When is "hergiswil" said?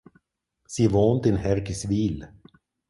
1.37-2.27